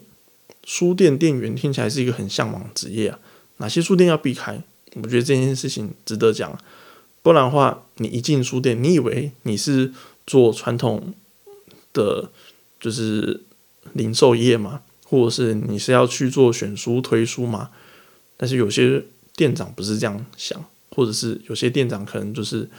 [0.63, 3.19] 书店店员听起来是一个很向往职业啊，
[3.57, 4.61] 哪些书店要避开？
[4.95, 6.55] 我觉得这件事情值得讲，
[7.23, 9.91] 不然的话，你一进书店，你以为你是
[10.27, 11.15] 做传统
[11.93, 12.29] 的，
[12.79, 13.41] 就是
[13.91, 14.81] 零售业吗？
[15.03, 17.69] 或者是你是要去做选书推书吗？
[18.37, 19.03] 但是有些
[19.35, 22.69] 店长不是这样想，或者是有些店长可能就是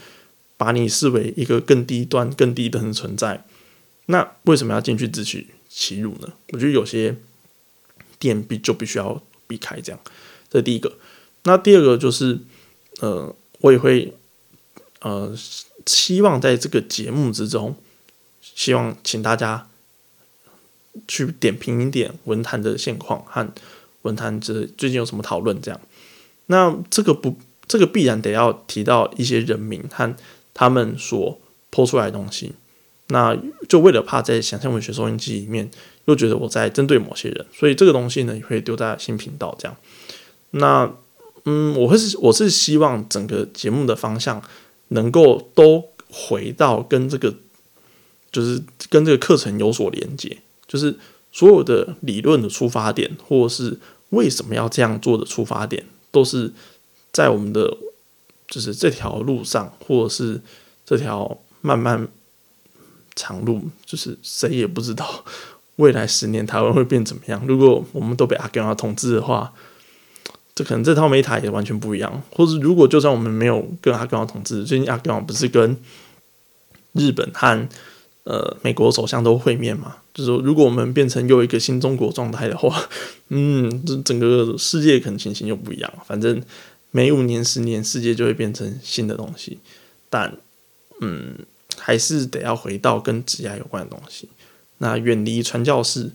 [0.57, 3.47] 把你视为一个更低端、更低等的存在。
[4.07, 6.33] 那为什么要进去自取其辱呢？
[6.53, 7.17] 我觉得有些
[8.19, 10.01] 店必就必须要避开这样。
[10.51, 10.93] 这是第一个。
[11.45, 12.39] 那第二个就是，
[13.01, 14.13] 呃，我也会
[15.01, 15.35] 呃
[15.87, 17.77] 希望在这个节目之中，
[18.43, 19.69] 希望请大家
[21.09, 23.49] 去点评一点文坛的现况和
[24.03, 25.81] 文坛这最近有什么讨论这样。
[26.47, 30.15] 那这个不，这个必然得要提到一些人名和
[30.53, 32.53] 他们所抛出来的东西。
[33.09, 33.37] 那
[33.69, 35.71] 就为了怕在想象文学收音机里面
[36.07, 39.77] 又觉得我在针对某些人，所以这个东西呢也会丢在新频道这样。
[40.53, 40.91] 那
[41.45, 44.43] 嗯，我会是我是希望整个节目的方向
[44.89, 47.35] 能够都回到跟这个，
[48.33, 50.39] 就是跟这个课程有所连接，
[50.75, 50.99] 就是
[51.31, 53.79] 所有的理论的出发点，或者是
[54.11, 56.53] 为什么要这样做的出发点，都是
[57.13, 57.77] 在我们的
[58.49, 60.41] 就是这条路上，或者是
[60.85, 62.09] 这条漫漫
[63.15, 65.25] 长路，就是谁也不知道
[65.77, 67.41] 未来十年台湾会变怎么样。
[67.47, 69.53] 如果我们都被阿根廷统治的话。
[70.57, 75.77] 这可能这套 Meta 也完全不一样，或者如果就算我们没有跟阿根廷统治，最近阿根廷不是跟
[76.93, 77.69] 日本和
[78.25, 79.97] 呃美国首相都会面嘛？
[80.13, 82.89] 就是说，如果我们变成又一个新中国状态的话，
[83.31, 85.93] 嗯，这整个世界可能情形又不一样。
[86.07, 86.43] 反正
[86.91, 89.59] 每五年、十年，世界就会变成新的东西。
[90.11, 90.37] 但
[91.01, 91.39] 嗯，
[91.79, 94.29] 还是得要回到跟职业有关的东西。
[94.79, 96.11] 那远离传教士，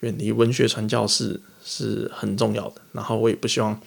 [0.00, 1.40] 远离文学传教士。
[1.68, 3.80] 是很重要的，然后我也不希望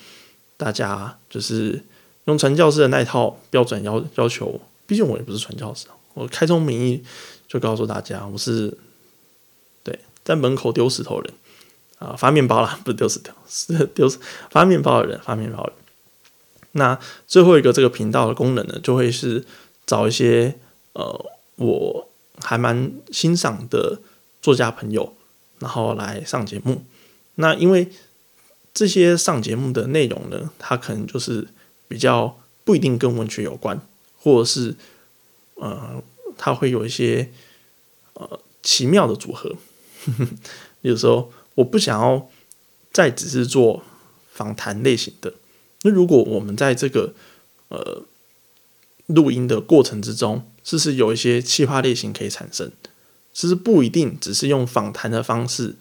[0.58, 1.82] 大家就是
[2.26, 7.02] 用传教士的那一套标准要要求，毕竟我也不是传教士，我开宗明义
[7.50, 8.78] 就告诉大家，我是
[9.84, 11.34] 对在门口丢石头人
[11.98, 14.08] 啊，发面包啦，不是丢石头，是丢
[14.52, 15.74] 发面包的人，发面包人。
[16.74, 19.44] 那最后一个这个频道的功能呢，就会是
[19.88, 20.56] 找一些
[20.94, 22.08] 呃我
[22.40, 24.00] 还蛮欣赏的
[24.42, 25.16] 作家朋友，
[25.58, 26.84] 然后来上节目。
[27.36, 27.90] 那因为
[28.72, 31.48] 这些上节目的内容呢，它可能就是
[31.88, 33.82] 比较不一定跟文学有关，
[34.20, 34.76] 或者是
[35.56, 36.02] 呃，
[36.40, 37.30] 它会有一些
[38.14, 39.56] 呃奇妙的组合。
[40.82, 42.28] 有时候我不想要
[42.92, 43.84] 再只是做
[44.32, 45.34] 访谈类型的。
[45.84, 47.14] 那如果我们在这个
[47.68, 48.04] 呃
[49.08, 52.72] 录音的过程之中，是不是有一些气化类型可以产生？
[53.34, 55.76] 其实不一定只是用访谈的方式。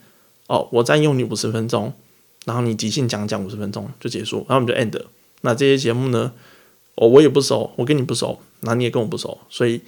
[0.49, 1.93] 哦，我占用你五十分钟，
[2.47, 4.99] 然后你即兴讲讲五十分钟就结束，然后我们就 end。
[5.43, 6.33] 那这些节目呢，
[6.95, 9.83] 哦，我也不熟，我跟你不熟，那你也跟我不熟，所以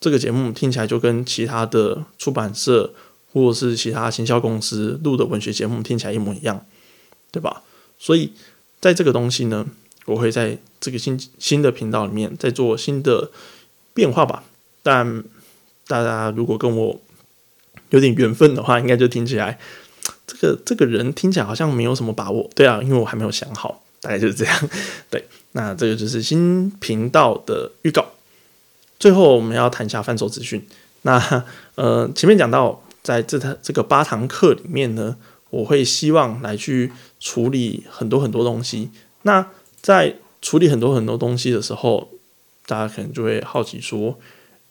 [0.00, 2.92] 这个节目听起来就跟其他的出版社
[3.32, 6.64] 或者是其他行销公司录的文学节目听起来一模一样，
[7.30, 7.62] 对吧？
[7.98, 8.32] 所以
[8.80, 9.66] 在这个东西呢，
[10.06, 13.30] 我会在这个新新的频道里面再做新的
[13.94, 14.44] 变化吧。
[14.82, 15.24] 但
[15.86, 17.00] 大家如果跟我
[17.90, 19.58] 有点缘分的话，应该就听起来。
[20.26, 24.70] 这个这个人听起来好像没有什么把握，对啊，因为我还没有想好，大概就是这样。
[25.10, 28.06] 对，那这个就是新频道的预告。
[28.98, 30.66] 最后我们要谈一下贩售资讯。
[31.02, 35.16] 那呃，前面讲到，在这堂这个八堂课里面呢，
[35.50, 38.90] 我会希望来去处理很多很多东西。
[39.22, 39.46] 那
[39.82, 42.08] 在处理很多很多东西的时候，
[42.66, 44.18] 大家可能就会好奇说：，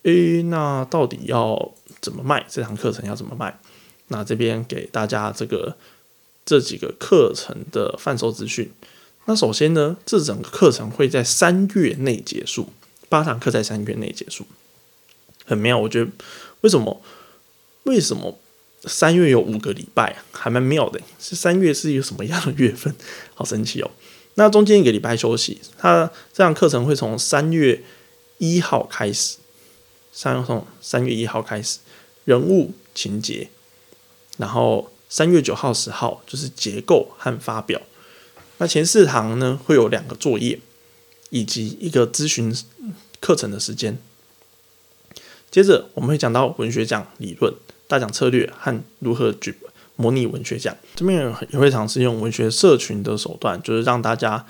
[0.03, 1.71] 诶，那到底要
[2.01, 3.05] 怎么卖这堂课程？
[3.05, 3.59] 要怎么卖？
[4.07, 5.75] 那这边给大家这个
[6.45, 8.71] 这几个课程的贩售资讯。
[9.25, 12.69] 那首先呢，这整个课程会在三月内结束，
[13.13, 14.43] 八堂课在三月内结束，
[15.45, 15.77] 很妙。
[15.77, 16.09] 我觉得
[16.61, 16.99] 为什么
[17.83, 18.39] 为什么
[18.85, 20.99] 三月有五个礼拜，还蛮妙的。
[21.19, 22.95] 是三月是一个什么样的月份？
[23.35, 23.91] 好神奇哦。
[24.33, 27.83] 那中间一个礼拜休息，它这堂课程会从三月
[28.39, 29.37] 一号开始，
[30.11, 31.77] 三从三月一号开始，
[32.25, 33.47] 人物情节。
[34.37, 37.79] 然后三月九号、十号就是结构和发表。
[38.57, 40.59] 那前四堂呢会有两个作业，
[41.33, 42.55] 以及一个咨询
[43.19, 43.97] 课程的时间。
[45.49, 47.51] 接着我们会讲到文学奖理论、
[47.87, 49.55] 大奖策略和如何举
[49.95, 50.77] 模拟文学奖。
[50.95, 54.45] 这边也会尝试用文学社群的手段，就是让大家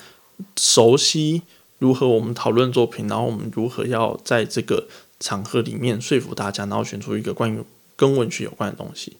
[0.58, 1.40] 熟悉
[1.78, 4.86] 如何我们讨论作品，然后我们如何要在这个
[5.18, 7.64] 场合里面说服大家，然后选出一个关于
[7.96, 9.16] 跟文学有关的东西。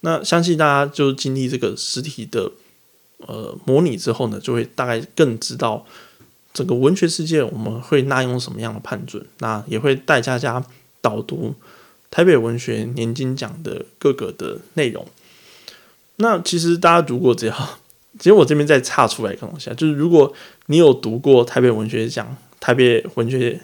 [0.00, 2.50] 那相信大家就经历这个实体的
[3.18, 5.86] 呃模拟之后呢，就会大概更知道
[6.52, 9.24] 整个文学世界我们会纳用什么样的判准。
[9.38, 10.64] 那也会带大家
[11.00, 11.54] 导读
[12.10, 15.06] 台北文学年金奖的各个的内容。
[16.16, 17.78] 那其实大家如果只要，
[18.18, 20.32] 其实我这边再岔出来一个东西啊，就是如果
[20.66, 23.60] 你有读过台北文学奖、台北文学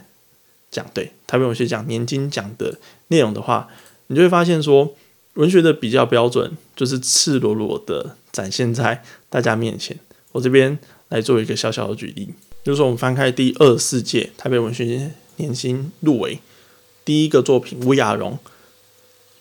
[0.70, 2.78] 奖对台北文学奖年金奖的
[3.09, 3.68] 内容的话，
[4.09, 4.95] 你就会发现说。
[5.34, 9.97] 文学的比较标准就是赤裸裸的展现在大家面前。
[10.32, 10.76] 我这边
[11.11, 12.34] 来做一个小小的举例，
[12.69, 16.39] 就是说我们翻开第二十四届台北文学年薪入围
[17.03, 18.39] 第一个作品《吴亚荣》，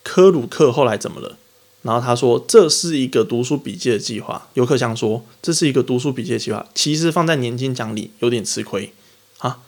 [0.01, 1.37] 科鲁克后来怎么了？
[1.81, 4.47] 然后他说这是一个读书笔记的计划。
[4.53, 8.93] 游客想说这是一个读书笔记的计划，其实放在年金奖里有点吃亏
[9.39, 9.59] 啊。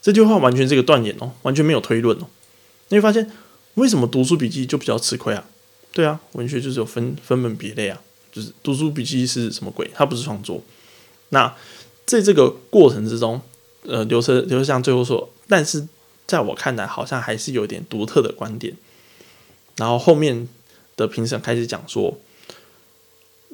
[0.00, 2.28] 这句话完全是一个断言哦，完全没有推论哦。
[2.90, 3.28] 你会发现
[3.74, 5.44] 为什么读书笔记就比较吃亏啊？
[5.92, 8.00] 对啊，文学就是有分分门别类啊，
[8.30, 9.90] 就是读书笔记是什么鬼？
[9.92, 10.62] 它不是创作。
[11.30, 11.52] 那
[12.10, 13.40] 在这个过程之中，
[13.86, 15.86] 呃，刘车刘车祥最后说，但是
[16.26, 18.76] 在我看来，好像还是有点独特的观点。
[19.76, 20.48] 然后后面
[20.96, 22.18] 的评审开始讲说，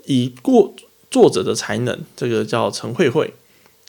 [0.06, 0.74] 以过
[1.10, 3.34] 作者的才能，这个叫陈慧慧，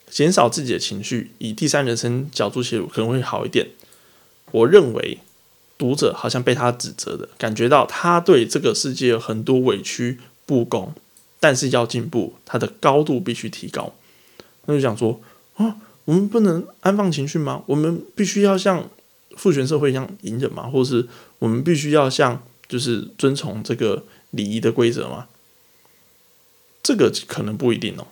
[0.09, 3.70] 减少自己的情绪，以第三人称角度写入可能会好一点。
[4.51, 5.20] 我认为。
[5.80, 10.91] 读者好像被他指责的感觉到，他对这个世界很多委屈不公，
[11.39, 13.93] 但是要进步，他的高度必须提高。
[14.68, 15.20] 那就讲说
[15.55, 17.63] 啊，我们不能安放情绪吗？
[17.65, 18.89] 我们必须要像
[19.36, 20.70] 父权社会一样隐忍吗？
[20.70, 21.07] 或是
[21.39, 25.28] 我们必须要像就是遵从这个礼仪的规则吗？
[26.84, 28.07] 这个可能不一定哦，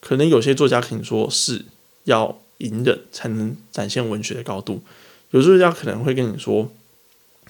[0.00, 1.64] 可能有些作家可能说是
[2.04, 4.82] 要隐忍才能展现文学的高度，
[5.32, 6.70] 有作家可能会跟你说。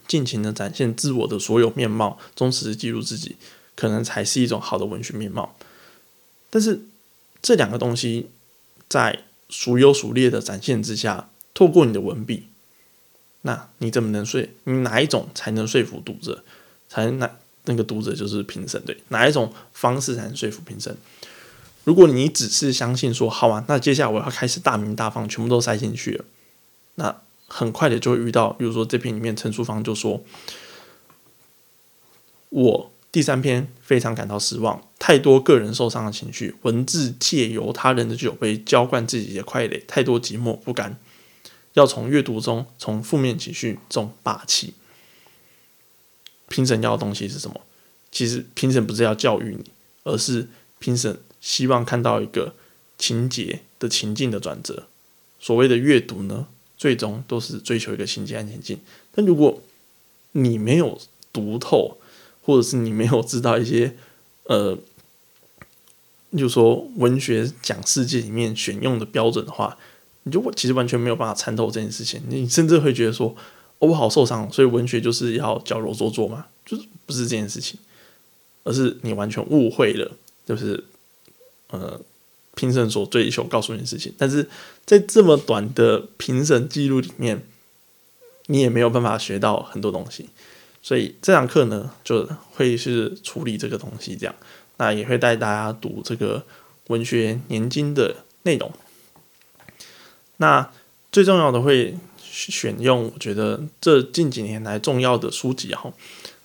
[0.09, 3.37] 尽情的展现自我的所有面貌，忠实的记录自己，
[3.77, 5.55] 可能才是一种好的文学面貌。
[6.51, 6.81] 但是
[7.43, 8.31] 这两个东西
[8.89, 12.49] 在孰优孰劣的展现之下，透过你的文笔，
[13.43, 16.45] 那你怎么能说你哪一种才能说服读者？
[16.89, 17.31] 才能哪
[17.65, 20.97] 那个读者就是评审对哪一种方式才能说服评审？
[21.85, 26.25] 如果你只是相信说好啊，那接下来我要开始大名大放，全部都塞进去了，
[26.97, 27.21] 那。
[27.53, 30.23] 很快的就会遇到，比如说这篇里面陈淑芳就说
[32.51, 40.97] ：“我第三篇非常感到失望，太多个人受伤的情绪，文字借由他人的酒杯浇灌自己的快乐，太多寂寞不甘，
[41.73, 44.75] 要从阅读中从负面情绪中霸气。
[46.49, 47.61] 评审要的东西是什么？
[48.13, 49.73] 其实评审不是要教育你，
[50.05, 50.47] 而是
[50.79, 52.55] 评审希望看到一个
[52.97, 54.87] 情节的情境的转折。
[55.41, 56.47] 所谓的阅读呢？”
[56.81, 58.81] 最终都是追求一个情节安全性。
[59.15, 59.61] 但如果
[60.33, 60.99] 你没有
[61.31, 61.99] 读透，
[62.41, 63.95] 或者是你没有知道一些
[64.45, 64.79] 呃，
[66.39, 69.77] 就说文学讲世界里面选用的标准的话，
[70.23, 72.23] 你就其实完全没有办法参透这件事情。
[72.29, 73.35] 你甚至会觉得说，
[73.79, 77.79] 我好受伤，所以文学就是要矫揉做作嘛，就是不是这件事情，
[78.65, 80.11] 而是你完全误会了，
[80.47, 80.85] 就是
[81.69, 82.01] 呃。
[82.57, 84.47] 评审所追求告诉你的事情，但是
[84.85, 87.43] 在这么短的评审记录里面，
[88.47, 90.29] 你也没有办法学到很多东西，
[90.83, 94.35] 所以这堂课呢就会是处理这个东西，这样
[94.81, 96.43] 那也会带大家读这个
[96.87, 98.73] 文学年金的内容。
[100.39, 100.71] 那
[101.13, 105.93] 最重要的会选用，我觉得这近几年来重要的书籍哈，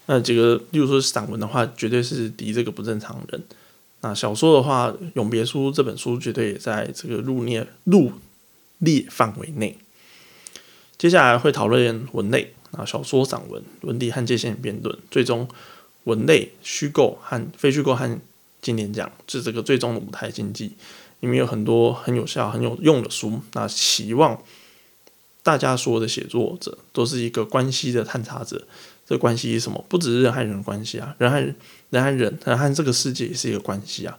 [0.07, 3.41] 那几个，例如说散文的话，绝对是敌这个不正常人。
[4.01, 8.11] 那小说的话，《永别书》这本书绝对也在这个入列入
[8.79, 9.77] 列范围内。
[10.97, 15.47] 接下来会讨论文类那，小说、散文、伦理和界限辩论，最终
[16.05, 18.19] 文类、虚构和非虚构和
[18.61, 20.71] 经典奖，是这个最终的舞台经济。
[21.19, 23.39] 里面有很多很有效、很有用的书。
[23.53, 24.41] 那希望
[25.43, 28.65] 大家所有的写作者都是一个关系的探查者。
[29.07, 29.85] 这关系是什么？
[29.87, 31.55] 不只是人和人的关系啊，人和人、
[31.91, 34.17] 人和人，人和这个世界也是一个关系啊。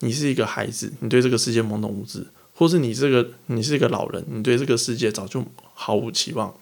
[0.00, 2.20] 你是一个孩子，你对这个世界懵懂无知；
[2.52, 6.52] 或是你这个你是一个老人，你对这个世界早就毫无期望；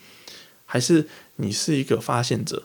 [0.67, 2.63] 还是你是一个发现者，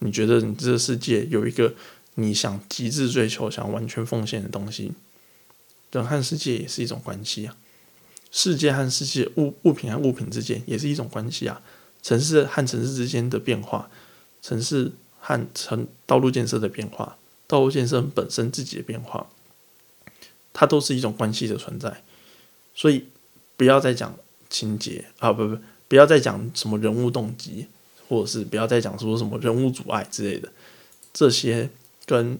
[0.00, 1.74] 你觉得你这个世界有一个
[2.14, 4.92] 你想极致追求、想完全奉献的东西。
[5.92, 7.56] 人和世界也是一种关系啊，
[8.30, 11.62] 世界和世界、物物品和物品之间也是一种关系啊，
[12.02, 13.90] 城市和城市之间的变化。
[14.40, 17.18] 城市和城道路建设的变化，
[17.48, 19.28] 道路建设本身自己的变化，
[20.52, 22.02] 它都是一种关系的存在。
[22.72, 23.06] 所以
[23.56, 24.16] 不要再讲
[24.48, 27.66] 情节啊，不不，不要再讲什么人物动机，
[28.08, 30.50] 或者是不要再讲说什么人物阻碍之类的，
[31.12, 31.68] 这些
[32.06, 32.38] 跟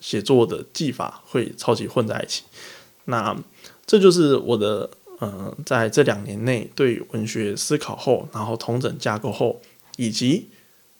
[0.00, 2.42] 写作的技法会超级混在一起。
[3.04, 3.36] 那
[3.86, 4.90] 这就是我的，
[5.20, 9.60] 嗯，在这两年内对文学思考后，然后同整架构后，
[9.96, 10.48] 以及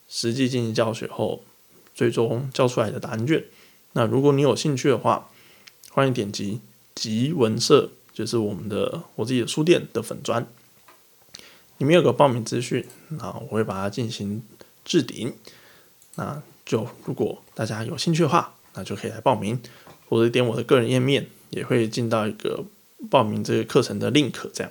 [0.09, 1.42] 实际进行教学后，
[1.94, 3.44] 最终教出来的答案卷。
[3.92, 5.28] 那如果你有兴趣的话，
[5.90, 6.61] 欢迎点击
[6.94, 10.46] 集文社，就是我们的我自己的书店的粉砖，
[11.79, 14.43] 里面有个报名资讯，那我会把它进行
[14.85, 15.35] 置顶。
[16.14, 19.61] 那就如果大家有兴趣的话，那就可以来报名，
[20.09, 21.26] 或者点我的个人页面。
[21.51, 22.62] 也会进到一个
[23.09, 24.70] 报名这个课程的 link，这样。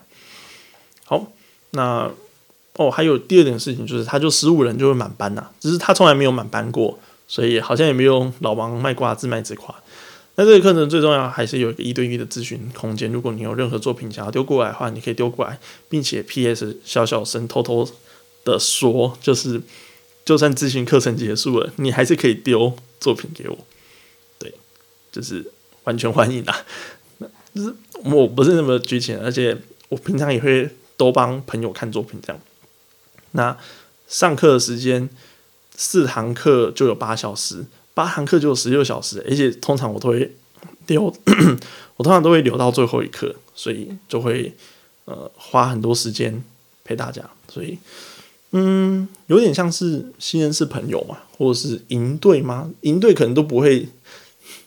[1.06, 1.26] 好，
[1.72, 2.08] 那
[2.74, 9.74] 哦，还有第二点事情就是，他就十五人就会满班呐，只是他从来没有满班过，所以好像也没有老王卖瓜自卖自夸。
[10.38, 15.60] 那这个课程最重要还是有一个一对一的咨询空间，如果你有任何作品想要丢过来的话，你可以丢过来，
[15.90, 16.80] 并且 P.S.
[16.86, 17.86] 小小声偷偷
[18.46, 19.62] 的说，就是
[20.24, 23.58] 就算咨询课程结束了，你还是可以丢作品给我。
[24.40, 24.54] 对，
[25.12, 25.52] 就是。
[25.88, 26.66] 完全欢迎啊！
[27.56, 27.74] 就是
[28.04, 29.58] 我不是那么拘谨，而且
[29.88, 32.42] 我平常也会多帮朋友看作品这样。
[33.32, 33.58] 那
[34.10, 35.10] 上课的时间
[35.74, 37.64] 四堂课就有八小时，
[37.98, 40.32] 八堂课就有十六小时，而且通常我都会
[40.86, 41.06] 留，
[41.98, 44.54] 我通常都会留到最后一课，所以就会
[45.06, 46.44] 呃花很多时间
[46.84, 47.28] 陪大家。
[47.50, 47.80] 所以
[48.52, 52.70] 嗯，有点像是新人是朋友嘛，或者是营队吗？
[52.82, 53.90] 营队可能都不会。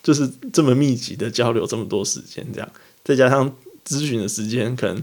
[0.02, 2.68] 就是这么密集的交流，这么多时间，这样
[3.04, 3.54] 再加上
[3.86, 5.02] 咨询的时间，可能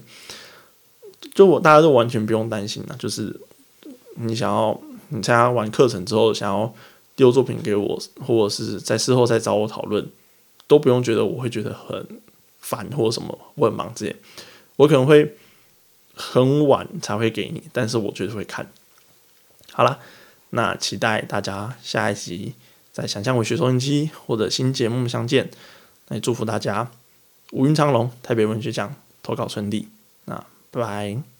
[1.35, 2.95] 就我大家都完全不用担心了。
[2.97, 3.39] 就是
[4.15, 6.73] 你想要你参加完课程之后，想要
[7.17, 10.09] 丢作品给我，或者是在事后再找我讨论，
[10.67, 12.07] 都不用觉得我会觉得很
[12.61, 14.15] 烦或什么，我很忙这些，
[14.77, 15.35] 我可能会
[16.13, 18.71] 很晚才会给你，但是我绝对会看。
[19.73, 19.99] 好了，
[20.51, 22.53] 那期待大家下一集。
[22.93, 25.51] 在想象文学收音机或者新节目相见，
[26.07, 26.89] 来祝福大家
[27.51, 29.87] 五云长龙，台北文学奖投稿顺利。
[30.25, 31.36] 那拜拜。